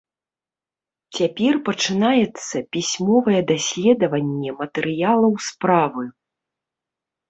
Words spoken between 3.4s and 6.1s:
даследаванне матэрыялаў справы.